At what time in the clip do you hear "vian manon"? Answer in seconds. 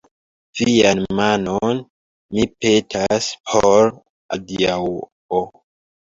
0.59-1.81